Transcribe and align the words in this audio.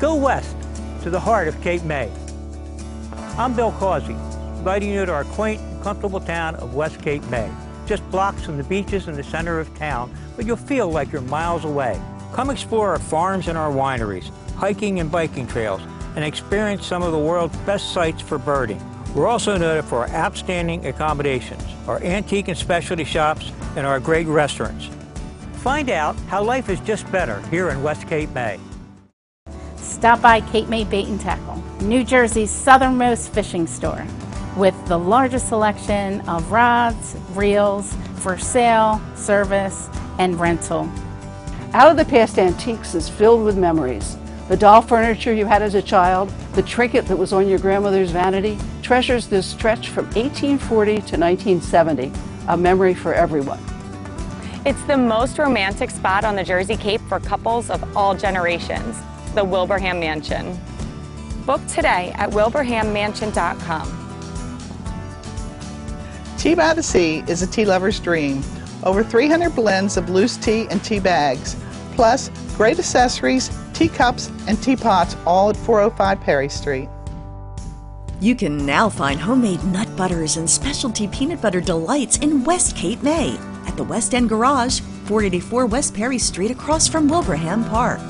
Go 0.00 0.14
west 0.14 0.56
to 1.02 1.10
the 1.10 1.20
heart 1.20 1.46
of 1.46 1.60
Cape 1.60 1.82
May. 1.82 2.10
I'm 3.36 3.52
Bill 3.54 3.70
Causey, 3.72 4.14
inviting 4.56 4.88
you 4.88 5.04
to 5.04 5.12
our 5.12 5.24
quaint 5.24 5.60
and 5.60 5.82
comfortable 5.82 6.20
town 6.20 6.54
of 6.54 6.72
West 6.72 7.02
Cape 7.02 7.22
May. 7.28 7.50
Just 7.84 8.10
blocks 8.10 8.42
from 8.42 8.56
the 8.56 8.64
beaches 8.64 9.08
in 9.08 9.14
the 9.14 9.22
center 9.22 9.60
of 9.60 9.74
town, 9.76 10.10
but 10.36 10.46
you'll 10.46 10.56
feel 10.56 10.90
like 10.90 11.12
you're 11.12 11.20
miles 11.20 11.66
away. 11.66 12.00
Come 12.32 12.48
explore 12.48 12.92
our 12.92 12.98
farms 12.98 13.46
and 13.46 13.58
our 13.58 13.70
wineries, 13.70 14.30
hiking 14.54 15.00
and 15.00 15.12
biking 15.12 15.46
trails, 15.46 15.82
and 16.16 16.24
experience 16.24 16.86
some 16.86 17.02
of 17.02 17.12
the 17.12 17.18
world's 17.18 17.58
best 17.58 17.92
sites 17.92 18.22
for 18.22 18.38
birding. 18.38 18.80
We're 19.14 19.28
also 19.28 19.58
noted 19.58 19.84
for 19.84 19.98
our 19.98 20.08
outstanding 20.14 20.86
accommodations, 20.86 21.62
our 21.86 22.02
antique 22.02 22.48
and 22.48 22.56
specialty 22.56 23.04
shops, 23.04 23.52
and 23.76 23.86
our 23.86 24.00
great 24.00 24.26
restaurants. 24.28 24.88
Find 25.56 25.90
out 25.90 26.16
how 26.20 26.42
life 26.42 26.70
is 26.70 26.80
just 26.80 27.10
better 27.12 27.42
here 27.48 27.68
in 27.68 27.82
West 27.82 28.08
Cape 28.08 28.30
May. 28.30 28.58
Stop 30.00 30.22
by 30.22 30.40
Cape 30.40 30.66
May 30.70 30.84
Bait 30.84 31.08
and 31.08 31.20
Tackle, 31.20 31.62
New 31.82 32.04
Jersey's 32.04 32.50
southernmost 32.50 33.34
fishing 33.34 33.66
store, 33.66 34.06
with 34.56 34.74
the 34.86 34.96
largest 34.96 35.48
selection 35.48 36.22
of 36.22 36.50
rods, 36.50 37.18
reels 37.34 37.94
for 38.14 38.38
sale, 38.38 38.98
service, 39.14 39.90
and 40.18 40.40
rental. 40.40 40.90
Out 41.74 41.90
of 41.90 41.98
the 41.98 42.06
Past 42.06 42.38
Antiques 42.38 42.94
is 42.94 43.10
filled 43.10 43.44
with 43.44 43.58
memories. 43.58 44.16
The 44.48 44.56
doll 44.56 44.80
furniture 44.80 45.34
you 45.34 45.44
had 45.44 45.60
as 45.60 45.74
a 45.74 45.82
child, 45.82 46.32
the 46.54 46.62
trinket 46.62 47.04
that 47.08 47.18
was 47.18 47.34
on 47.34 47.46
your 47.46 47.58
grandmother's 47.58 48.10
vanity, 48.10 48.56
treasures 48.80 49.26
this 49.26 49.44
stretch 49.44 49.90
from 49.90 50.06
1840 50.06 50.92
to 50.92 51.00
1970, 51.18 52.10
a 52.48 52.56
memory 52.56 52.94
for 52.94 53.12
everyone. 53.12 53.60
It's 54.64 54.82
the 54.84 54.96
most 54.96 55.36
romantic 55.36 55.90
spot 55.90 56.24
on 56.24 56.36
the 56.36 56.44
Jersey 56.44 56.78
Cape 56.78 57.02
for 57.02 57.20
couples 57.20 57.68
of 57.68 57.94
all 57.94 58.14
generations, 58.14 58.96
the 59.34 59.44
Wilbraham 59.44 60.00
Mansion. 60.00 60.58
Book 61.46 61.64
today 61.66 62.12
at 62.16 62.30
wilbrahammansion.com. 62.30 63.96
Tea 66.38 66.54
by 66.54 66.72
the 66.72 66.82
Sea 66.82 67.22
is 67.28 67.42
a 67.42 67.46
tea 67.46 67.64
lover's 67.64 68.00
dream. 68.00 68.42
Over 68.82 69.04
300 69.04 69.54
blends 69.54 69.96
of 69.96 70.08
loose 70.08 70.36
tea 70.36 70.66
and 70.70 70.82
tea 70.82 71.00
bags, 71.00 71.54
plus 71.92 72.30
great 72.56 72.78
accessories, 72.78 73.50
teacups, 73.74 74.30
and 74.46 74.62
teapots, 74.62 75.16
all 75.26 75.50
at 75.50 75.56
405 75.56 76.20
Perry 76.20 76.48
Street. 76.48 76.88
You 78.20 78.34
can 78.34 78.64
now 78.66 78.88
find 78.88 79.18
homemade 79.18 79.64
nut 79.64 79.88
butters 79.96 80.36
and 80.36 80.48
specialty 80.48 81.08
peanut 81.08 81.40
butter 81.40 81.60
delights 81.60 82.18
in 82.18 82.44
West 82.44 82.76
Cape 82.76 83.02
May 83.02 83.38
at 83.66 83.76
the 83.76 83.84
West 83.84 84.14
End 84.14 84.28
Garage, 84.28 84.80
484 84.80 85.66
West 85.66 85.94
Perry 85.94 86.18
Street 86.18 86.50
across 86.50 86.86
from 86.86 87.08
Wilbraham 87.08 87.68
Park. 87.68 88.00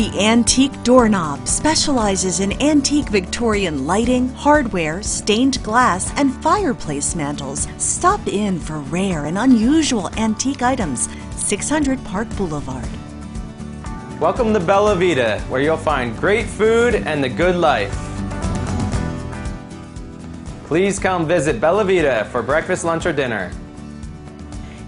The 0.00 0.24
Antique 0.24 0.82
Doorknob 0.82 1.46
specializes 1.46 2.40
in 2.40 2.54
antique 2.62 3.10
Victorian 3.10 3.86
lighting, 3.86 4.30
hardware, 4.30 5.02
stained 5.02 5.62
glass, 5.62 6.10
and 6.16 6.32
fireplace 6.42 7.14
mantles. 7.14 7.68
Stop 7.76 8.26
in 8.26 8.58
for 8.58 8.78
rare 8.78 9.26
and 9.26 9.36
unusual 9.36 10.08
antique 10.16 10.62
items, 10.62 11.10
600 11.36 12.02
Park 12.02 12.34
Boulevard. 12.38 12.88
Welcome 14.18 14.54
to 14.54 14.60
Bella 14.60 14.96
Vita, 14.96 15.38
where 15.50 15.60
you'll 15.60 15.76
find 15.76 16.16
great 16.16 16.46
food 16.46 16.94
and 16.94 17.22
the 17.22 17.28
good 17.28 17.56
life. 17.56 17.92
Please 20.64 20.98
come 20.98 21.28
visit 21.28 21.60
Bella 21.60 21.84
Vita 21.84 22.26
for 22.32 22.40
breakfast, 22.40 22.86
lunch, 22.86 23.04
or 23.04 23.12
dinner. 23.12 23.52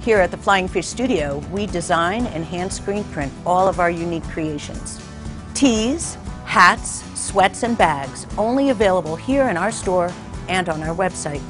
Here 0.03 0.19
at 0.19 0.33
the 0.33 0.37
Flying 0.37 0.67
Fish 0.67 0.89
Studio, 0.89 1.39
we 1.53 1.65
design 1.67 2.27
and 2.27 2.45
hand 2.45 2.73
screen 2.73 3.05
print 3.05 3.33
all 3.47 3.69
of 3.69 3.79
our 3.79 3.89
unique 3.89 4.25
creations. 4.25 5.01
Tees, 5.55 6.19
hats, 6.45 7.05
sweats, 7.15 7.63
and 7.63 7.79
bags, 7.79 8.27
only 8.37 8.71
available 8.71 9.15
here 9.15 9.49
in 9.49 9.57
our 9.57 9.71
store 9.71 10.13
and 10.49 10.69
on 10.69 10.83
our 10.83 10.93
website. 10.93 11.41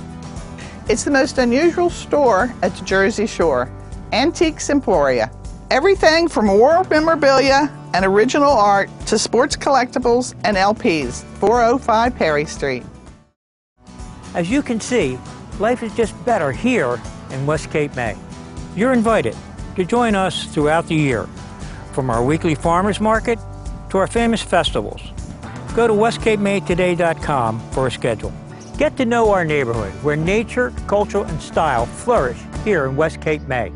It's 0.86 1.02
the 1.02 1.10
most 1.10 1.38
unusual 1.38 1.88
store 1.88 2.54
at 2.60 2.76
the 2.76 2.84
Jersey 2.84 3.26
Shore. 3.26 3.70
Antiques 4.12 4.68
Emporia. 4.68 5.30
Everything 5.70 6.28
from 6.28 6.48
war 6.48 6.84
memorabilia 6.90 7.74
and 7.94 8.04
original 8.04 8.52
art 8.52 8.90
to 9.06 9.18
sports 9.18 9.56
collectibles 9.56 10.34
and 10.44 10.58
LPs. 10.58 11.24
405 11.38 12.14
Perry 12.16 12.44
Street. 12.44 12.82
As 14.34 14.50
you 14.50 14.60
can 14.60 14.78
see, 14.78 15.18
life 15.58 15.82
is 15.82 15.94
just 15.94 16.12
better 16.26 16.52
here 16.52 17.00
in 17.30 17.46
West 17.46 17.70
Cape 17.70 17.96
May. 17.96 18.14
You're 18.74 18.92
invited 18.92 19.36
to 19.76 19.84
join 19.84 20.14
us 20.14 20.46
throughout 20.46 20.86
the 20.86 20.94
year, 20.94 21.24
from 21.92 22.08
our 22.08 22.24
weekly 22.24 22.54
farmers 22.54 23.00
market 23.00 23.38
to 23.90 23.98
our 23.98 24.06
famous 24.06 24.40
festivals. 24.42 25.02
Go 25.74 25.86
to 25.86 25.92
westcapemaytoday.com 25.92 27.70
for 27.70 27.86
a 27.86 27.90
schedule. 27.90 28.32
Get 28.78 28.96
to 28.96 29.04
know 29.04 29.30
our 29.30 29.44
neighborhood 29.44 29.92
where 30.02 30.16
nature, 30.16 30.72
culture, 30.86 31.24
and 31.24 31.40
style 31.42 31.86
flourish 31.86 32.38
here 32.64 32.86
in 32.86 32.96
West 32.96 33.20
Cape 33.20 33.42
May. 33.42 33.70